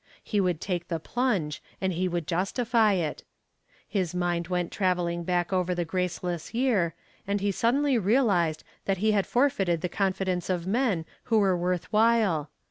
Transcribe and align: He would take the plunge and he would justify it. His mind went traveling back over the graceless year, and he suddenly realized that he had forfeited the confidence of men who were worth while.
He 0.23 0.41
would 0.41 0.59
take 0.59 0.87
the 0.87 0.99
plunge 0.99 1.61
and 1.79 1.93
he 1.93 2.07
would 2.07 2.25
justify 2.25 2.93
it. 2.93 3.21
His 3.87 4.15
mind 4.15 4.47
went 4.47 4.71
traveling 4.71 5.23
back 5.23 5.53
over 5.53 5.75
the 5.75 5.85
graceless 5.85 6.55
year, 6.55 6.95
and 7.27 7.39
he 7.39 7.51
suddenly 7.51 7.99
realized 7.99 8.63
that 8.85 8.97
he 8.97 9.11
had 9.11 9.27
forfeited 9.27 9.81
the 9.81 9.89
confidence 9.89 10.49
of 10.49 10.65
men 10.65 11.05
who 11.25 11.37
were 11.37 11.55
worth 11.55 11.93
while. 11.93 12.49